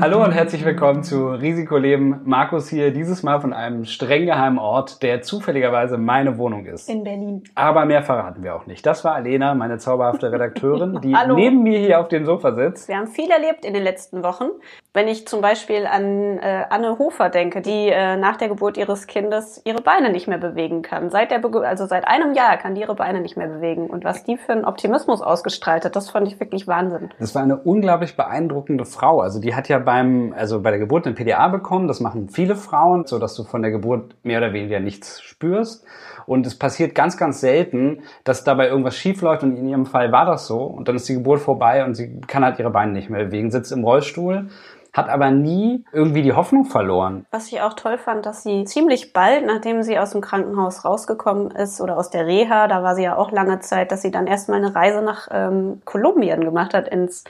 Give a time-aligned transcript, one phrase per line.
[0.00, 2.20] Hallo und herzlich willkommen zu Risikoleben.
[2.24, 6.88] Markus hier, dieses Mal von einem streng geheimen Ort, der zufälligerweise meine Wohnung ist.
[6.90, 7.44] In Berlin.
[7.54, 8.84] Aber mehr verraten wir auch nicht.
[8.84, 12.88] Das war Alena, meine zauberhafte Redakteurin, die neben mir hier auf dem Sofa sitzt.
[12.88, 14.46] Wir haben viel erlebt in den letzten Wochen.
[14.92, 19.06] Wenn ich zum Beispiel an äh, Anne Hofer denke, die äh, nach der Geburt ihres
[19.06, 21.10] Kindes ihre Beine nicht mehr bewegen kann.
[21.10, 23.86] Seit der Bege also seit einem Jahr kann die ihre Beine nicht mehr bewegen.
[23.86, 27.10] Und was die für einen Optimismus ausgestrahlt hat, das fand ich wirklich Wahnsinn.
[27.18, 29.20] Das war eine unglaublich beeindruckende Frau.
[29.20, 31.88] Also die hat ja beim, also bei der Geburt eine PDA bekommen.
[31.88, 35.84] Das machen viele Frauen, so dass du von der Geburt mehr oder weniger nichts spürst.
[36.26, 39.42] Und es passiert ganz, ganz selten, dass dabei irgendwas schief läuft.
[39.42, 40.62] Und in ihrem Fall war das so.
[40.62, 43.50] Und dann ist die Geburt vorbei und sie kann halt ihre Beine nicht mehr bewegen,
[43.50, 44.48] sitzt im Rollstuhl,
[44.92, 47.26] hat aber nie irgendwie die Hoffnung verloren.
[47.32, 51.50] Was ich auch toll fand, dass sie ziemlich bald, nachdem sie aus dem Krankenhaus rausgekommen
[51.50, 54.28] ist oder aus der Reha, da war sie ja auch lange Zeit, dass sie dann
[54.28, 57.24] erstmal eine Reise nach ähm, Kolumbien gemacht hat, ins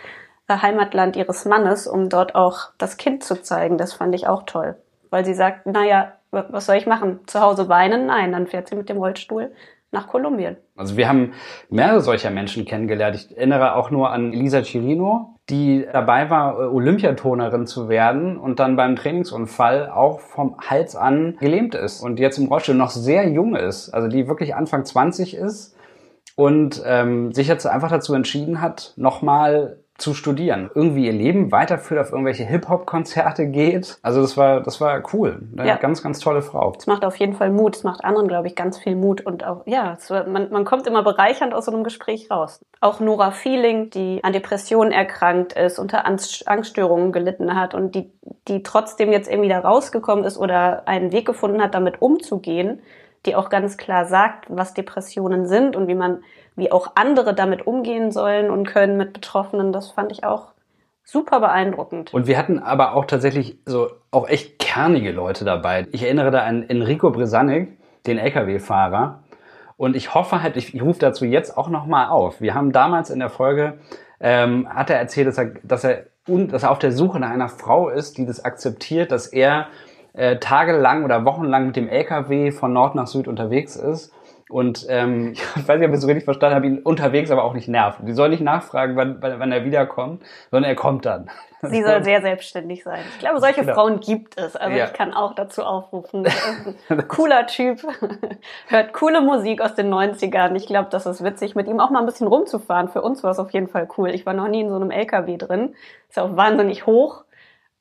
[0.49, 3.79] Heimatland ihres Mannes, um dort auch das Kind zu zeigen.
[3.79, 4.77] Das fand ich auch toll.
[5.11, 7.21] Weil sie sagt, naja, wa- was soll ich machen?
[7.27, 8.07] Zu Hause weinen?
[8.07, 9.53] Nein, dann fährt sie mit dem Rollstuhl
[9.91, 10.57] nach Kolumbien.
[10.77, 11.35] Also wir haben
[11.71, 13.15] mehrere solcher Menschen kennengelernt.
[13.15, 18.59] Ich erinnere auch nur an Elisa Chirino, die dabei war, äh, Olympiaturnerin zu werden und
[18.59, 23.29] dann beim Trainingsunfall auch vom Hals an gelähmt ist und jetzt im Rollstuhl noch sehr
[23.29, 23.91] jung ist.
[23.95, 25.77] Also die wirklich Anfang 20 ist
[26.35, 30.71] und ähm, sich jetzt einfach dazu entschieden hat, nochmal zu studieren.
[30.75, 33.99] Irgendwie ihr Leben weiterführt, auf irgendwelche Hip-Hop-Konzerte geht.
[34.03, 35.43] Also das war, das war cool.
[35.57, 35.77] Eine Ja.
[35.77, 36.73] ganz, ganz tolle Frau.
[36.77, 37.77] Es macht auf jeden Fall Mut.
[37.77, 39.25] Es macht anderen, glaube ich, ganz viel Mut.
[39.25, 42.61] Und auch, ja, war- man, man kommt immer bereichernd aus so einem Gespräch raus.
[42.81, 48.11] Auch Nora Feeling, die an Depressionen erkrankt ist, unter Angst, Angststörungen gelitten hat und die,
[48.49, 52.81] die trotzdem jetzt irgendwie da rausgekommen ist oder einen Weg gefunden hat, damit umzugehen,
[53.27, 56.23] die auch ganz klar sagt, was Depressionen sind und wie man,
[56.57, 59.73] wie auch andere damit umgehen sollen und können mit Betroffenen.
[59.73, 60.53] Das fand ich auch
[61.05, 62.13] super beeindruckend.
[62.13, 65.87] Und wir hatten aber auch tatsächlich so auch echt kernige Leute dabei.
[65.93, 69.23] Ich erinnere da an Enrico Bresanik, den LKW-Fahrer.
[69.77, 72.41] Und ich hoffe halt, ich, ich rufe dazu jetzt auch nochmal auf.
[72.41, 73.79] Wir haben damals in der Folge,
[74.21, 77.49] ähm, hat er erzählt, dass er, dass er, dass er auf der Suche nach einer
[77.49, 79.67] Frau ist, die das akzeptiert, dass er
[80.15, 84.13] äh, tagelang oder wochenlang mit dem LKW von Nord nach Süd unterwegs ist.
[84.51, 87.45] Und ähm, ich weiß nicht, ob ich es so richtig verstanden habe, ihn unterwegs aber
[87.45, 88.01] auch nicht nervt.
[88.03, 91.31] Die soll nicht nachfragen, wann, wann er wiederkommt, sondern er kommt dann.
[91.63, 93.01] Sie soll sehr selbstständig sein.
[93.15, 93.73] Ich glaube, solche Genau.
[93.73, 94.55] Frauen gibt es.
[94.55, 94.85] Also Ja.
[94.85, 96.27] ich kann auch dazu aufrufen.
[97.09, 97.81] Cooler Typ,
[98.69, 100.55] hört coole Musik aus den 90ern.
[100.57, 102.89] Ich glaube, das ist witzig, mit ihm auch mal ein bisschen rumzufahren.
[102.89, 104.11] Für uns war es auf jeden Fall cool.
[104.11, 105.75] Ich war noch nie in so einem LKW drin.
[106.11, 107.24] Ist ja auch wahnsinnig hoch.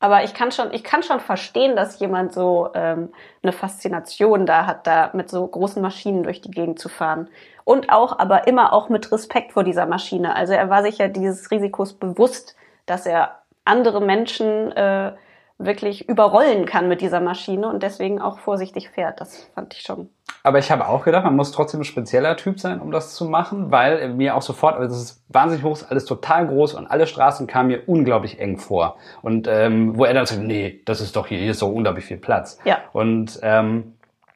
[0.04, 4.66] Aber ich kann schon, ich kann schon verstehen, dass jemand so ähm, eine Faszination da
[4.66, 7.30] hat, da mit so großen Maschinen durch die Gegend zu fahren.
[7.64, 10.36] Und auch, aber immer auch mit Respekt vor dieser Maschine.
[10.36, 15.14] Also er war sich ja dieses Risikos bewusst, dass er andere Menschen äh,
[15.58, 19.22] wirklich überrollen kann mit dieser Maschine und deswegen auch vorsichtig fährt.
[19.22, 20.10] Das fand ich schon.
[20.44, 23.26] Aber ich habe auch gedacht, man muss trotzdem ein spezieller Typ sein, um das zu
[23.26, 26.88] machen, weil mir auch sofort, also es ist wahnsinnig hoch, ist alles total groß und
[26.88, 28.98] alle Straßen kamen mir unglaublich eng vor.
[29.22, 32.06] Und ähm, wo er dann sagt, nee, das ist doch hier, hier ist so unglaublich
[32.06, 32.58] viel Platz.
[32.66, 32.80] Ja.
[32.92, 33.94] Und ähm,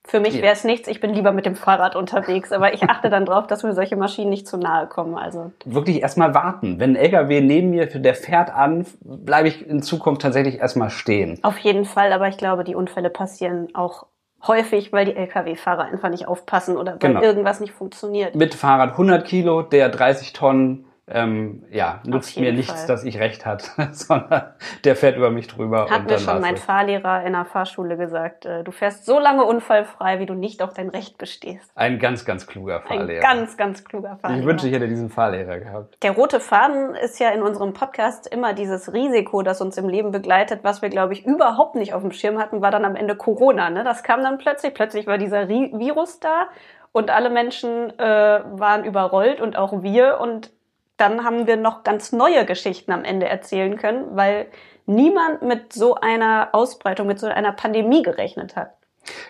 [0.07, 3.09] Für mich wäre es nichts, ich bin lieber mit dem Fahrrad unterwegs, aber ich achte
[3.09, 5.16] dann drauf, dass mir solche Maschinen nicht zu nahe kommen.
[5.16, 6.79] Also wirklich erstmal warten.
[6.79, 11.40] Wenn ein LKW neben mir, der fährt an, bleibe ich in Zukunft tatsächlich erstmal stehen.
[11.44, 14.06] auf jeden Fall, aber ich glaube, die Unfälle passieren auch
[14.47, 17.22] häufig, weil die Lkw-Fahrer einfach nicht aufpassen oder weil Genau.
[17.22, 18.34] irgendwas nicht funktioniert.
[18.35, 22.88] Mit Fahrrad 100 Kilo, der 30 Tonnen, ähm, ja, nutzt mir nichts, Fall.
[22.88, 24.53] dass ich recht hat, sondern
[24.84, 25.90] der fährt über mich drüber.
[25.90, 26.57] Hat mir schon mein.
[26.57, 30.73] Fahrlehrer in der Fahrschule gesagt, äh, du fährst so lange unfallfrei, wie du nicht auf
[30.73, 31.72] dein Recht bestehst.
[31.75, 33.22] Ein ganz, ganz kluger Ein Fahrlehrer.
[33.22, 34.41] ganz, ganz kluger Fahrlehrer.
[34.41, 36.03] ich wünsche, ich hätte diesen Fahrlehrer gehabt.
[36.03, 40.12] Der rote Faden ist ja in unserem Podcast immer dieses Risiko, das uns im Leben
[40.12, 43.16] begleitet, was wir, glaube ich, überhaupt nicht auf dem Schirm hatten, war dann am Ende
[43.16, 43.69] Corona.
[43.69, 43.84] Ne?
[43.84, 46.50] Das kam dann plötzlich, plötzlich war dieser Virus da
[46.91, 50.19] und alle Menschen äh, waren überrollt und auch wir.
[50.19, 50.51] Und
[50.97, 54.47] dann haben wir noch ganz neue Geschichten am Ende erzählen können, weil
[54.85, 58.71] niemand mit so einer Ausbreitung, mit so einer Pandemie gerechnet hat.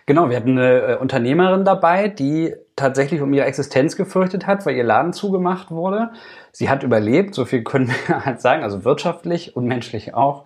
[0.06, 4.76] Genau, wir hatten eine äh, Unternehmerin dabei, die tatsächlich um ihre Existenz gefürchtet hat, weil
[4.76, 6.12] ihr Laden zugemacht wurde.
[6.52, 10.46] Sie hat überlebt, so viel können wir halt sagen, also wirtschaftlich und menschlich auch.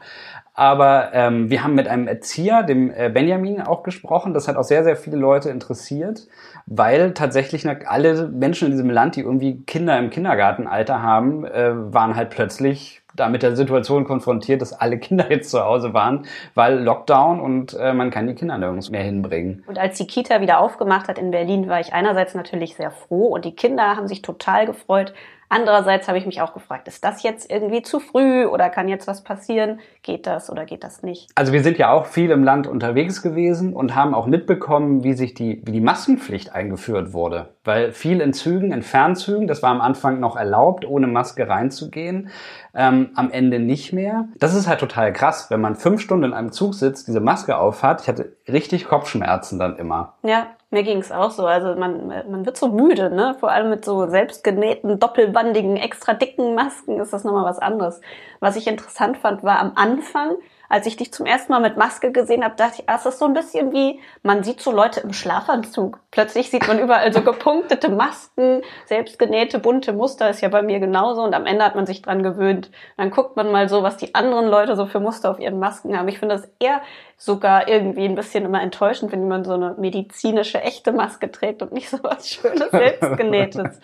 [0.53, 4.33] Aber ähm, wir haben mit einem Erzieher, dem äh, Benjamin, auch gesprochen.
[4.33, 6.27] Das hat auch sehr, sehr viele Leute interessiert,
[6.65, 12.15] weil tatsächlich alle Menschen in diesem Land, die irgendwie Kinder im Kindergartenalter haben, äh, waren
[12.15, 16.25] halt plötzlich da mit der Situation konfrontiert, dass alle Kinder jetzt zu Hause waren,
[16.56, 19.63] weil Lockdown und äh, man kann die Kinder nirgends mehr hinbringen.
[19.68, 23.28] Und als die Kita wieder aufgemacht hat in Berlin, war ich einerseits natürlich sehr froh
[23.28, 25.13] und die Kinder haben sich total gefreut.
[25.54, 29.06] Andererseits habe ich mich auch gefragt, ist das jetzt irgendwie zu früh oder kann jetzt
[29.06, 29.81] was passieren?
[30.02, 31.30] Geht das oder geht das nicht?
[31.36, 35.12] Also wir sind ja auch viel im Land unterwegs gewesen und haben auch mitbekommen, wie
[35.12, 37.50] sich die, wie die Maskenpflicht eingeführt wurde.
[37.66, 42.30] Weil viel in Zügen, in Fernzügen, das war am Anfang noch erlaubt, ohne Maske reinzugehen,
[42.74, 44.30] ähm, am Ende nicht mehr.
[44.38, 47.57] Das ist halt total krass, wenn man fünf Stunden in einem Zug sitzt, diese Maske
[47.57, 48.01] aufhat.
[48.01, 50.13] Ich hatte richtig Kopfschmerzen dann immer.
[50.24, 51.45] Ja, mir ging es auch so.
[51.45, 53.36] Also man, man wird so müde, ne?
[53.39, 58.01] Vor allem mit so selbstgenähten, doppelbandigen, extra dicken Masken ist das nochmal was anderes.
[58.39, 60.36] Was ich interessant fand, war am Anfang
[60.71, 63.19] als ich dich zum ersten Mal mit Maske gesehen habe, dachte ich, ah, es ist
[63.19, 66.00] so ein bisschen wie, man sieht so Leute im Schlafanzug.
[66.12, 71.23] Plötzlich sieht man überall so gepunktete Masken, selbstgenähte bunte Muster, ist ja bei mir genauso
[71.23, 72.71] und am Ende hat man sich dran gewöhnt.
[72.95, 75.97] Dann guckt man mal so, was die anderen Leute so für Muster auf ihren Masken
[75.97, 76.07] haben.
[76.07, 76.81] Ich finde das eher
[77.17, 81.74] sogar irgendwie ein bisschen immer enttäuschend, wenn man so eine medizinische, echte Maske trägt und
[81.74, 83.81] nicht so was Schönes, selbstgenähtes.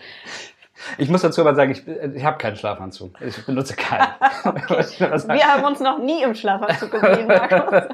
[0.96, 3.12] Ich muss dazu aber sagen, ich, ich habe keinen Schlafanzug.
[3.20, 4.06] Ich benutze keinen.
[4.44, 7.88] Wir haben uns noch nie im Schlafanzug gesehen, Markus.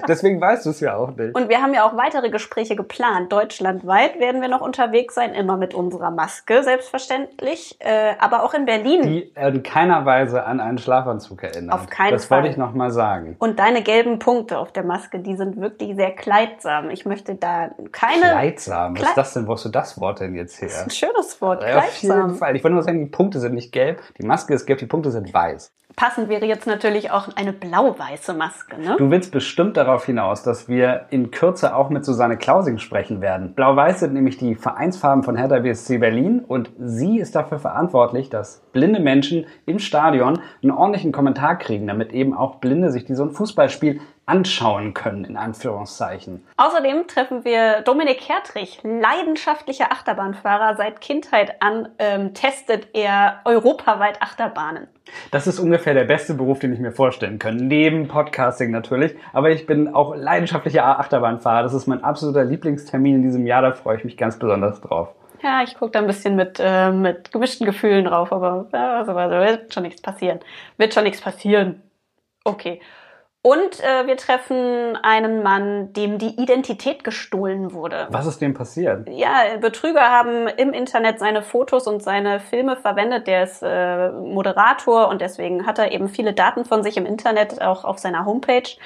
[0.08, 1.34] Deswegen weißt du es ja auch nicht.
[1.34, 3.32] Und wir haben ja auch weitere Gespräche geplant.
[3.32, 7.76] Deutschlandweit werden wir noch unterwegs sein, immer mit unserer Maske, selbstverständlich.
[7.80, 9.02] Äh, aber auch in Berlin.
[9.02, 11.70] Die in keiner Weise an einen Schlafanzug erinnern.
[11.70, 12.38] Auf keinen das Fall.
[12.38, 13.36] Das wollte ich noch mal sagen.
[13.38, 16.90] Und deine gelben Punkte auf der Maske, die sind wirklich sehr kleidsam.
[16.90, 18.20] Ich möchte da keine...
[18.20, 18.98] Kleidsam?
[18.98, 19.46] Was ist das denn?
[19.46, 20.68] Wo hast du das Wort denn jetzt her?
[20.68, 21.62] Das ist ein schönes Wort.
[21.62, 22.56] Ja, kleidsam jeden Fall.
[22.56, 25.10] Ich wollte nur sagen, die Punkte sind nicht gelb, die Maske ist gelb, die Punkte
[25.10, 25.72] sind weiß.
[25.96, 28.94] Passend wäre jetzt natürlich auch eine blau-weiße Maske, ne?
[28.96, 33.54] Du willst bestimmt darauf hinaus, dass wir in Kürze auch mit Susanne Klausing sprechen werden.
[33.54, 38.62] Blau-Weiß sind nämlich die Vereinsfarben von Hertha BSC Berlin und sie ist dafür verantwortlich, dass
[38.72, 43.24] blinde Menschen im Stadion einen ordentlichen Kommentar kriegen, damit eben auch Blinde sich die so
[43.24, 46.46] ein Fußballspiel anschauen können, in Anführungszeichen.
[46.56, 50.76] Außerdem treffen wir Dominik Hertrich, leidenschaftlicher Achterbahnfahrer.
[50.76, 54.86] Seit Kindheit an ähm, testet er europaweit Achterbahnen.
[55.30, 57.56] Das ist ungefähr der beste Beruf, den ich mir vorstellen kann.
[57.56, 59.14] Neben Podcasting natürlich.
[59.32, 61.62] Aber ich bin auch leidenschaftlicher Achterbahnfahrer.
[61.64, 63.62] Das ist mein absoluter Lieblingstermin in diesem Jahr.
[63.62, 65.08] Da freue ich mich ganz besonders drauf.
[65.42, 69.12] Ja, ich gucke da ein bisschen mit, äh, mit gemischten Gefühlen drauf, aber ja, also,
[69.12, 70.40] also, wird schon nichts passieren.
[70.76, 71.82] Wird schon nichts passieren.
[72.44, 72.80] Okay.
[73.42, 78.06] Und äh, wir treffen einen Mann, dem die Identität gestohlen wurde.
[78.10, 79.08] Was ist dem passiert?
[79.08, 83.26] Ja, Betrüger haben im Internet seine Fotos und seine Filme verwendet.
[83.26, 87.62] Der ist äh, Moderator und deswegen hat er eben viele Daten von sich im Internet,
[87.62, 88.76] auch auf seiner Homepage.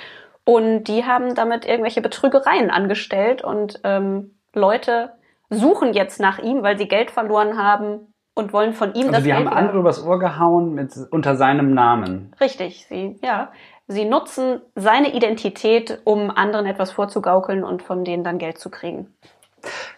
[0.45, 5.15] Und die haben damit irgendwelche Betrügereien angestellt und ähm, Leute
[5.50, 9.23] suchen jetzt nach ihm, weil sie Geld verloren haben und wollen von ihm also das
[9.23, 12.35] die Geld haben andere übers Ohr gehauen mit unter seinem Namen.
[12.41, 13.53] Richtig, sie ja.
[13.87, 19.15] Sie nutzen seine Identität, um anderen etwas vorzugaukeln und von denen dann Geld zu kriegen.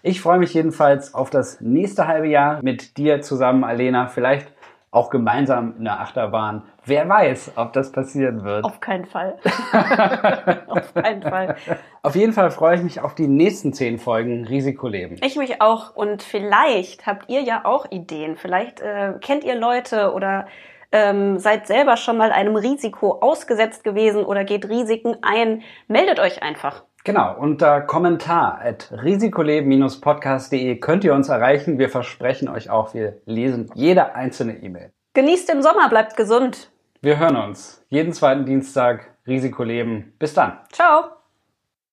[0.02, 4.06] Ich freue mich jedenfalls auf das nächste halbe Jahr mit dir zusammen, Alena.
[4.08, 4.48] Vielleicht
[4.90, 6.62] auch gemeinsam in der Achterbahn.
[6.84, 8.64] Wer weiß, ob das passieren wird.
[8.64, 9.36] Auf keinen Fall.
[10.68, 11.56] auf keinen Fall.
[12.02, 15.18] Auf jeden Fall freue ich mich auf die nächsten zehn Folgen Risikoleben.
[15.22, 15.94] Ich mich auch.
[15.94, 18.36] Und vielleicht habt ihr ja auch Ideen.
[18.36, 20.46] Vielleicht äh, kennt ihr Leute oder
[20.92, 26.42] ähm, seid selber schon mal einem Risiko ausgesetzt gewesen oder geht Risiken ein, meldet euch
[26.42, 26.84] einfach.
[27.04, 31.78] Genau, unter Kommentar at risikoleben-podcast.de könnt ihr uns erreichen.
[31.78, 34.90] Wir versprechen euch auch, wir lesen jede einzelne E-Mail.
[35.14, 36.70] Genießt den Sommer, bleibt gesund.
[37.00, 39.16] Wir hören uns jeden zweiten Dienstag.
[39.26, 40.14] Risikoleben.
[40.18, 40.60] Bis dann.
[40.72, 41.25] Ciao.